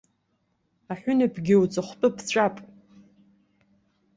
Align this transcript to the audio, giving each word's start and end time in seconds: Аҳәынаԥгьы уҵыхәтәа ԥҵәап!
Аҳәынаԥгьы 0.91 1.55
уҵыхәтәа 1.63 2.07
ԥҵәап! 2.15 2.55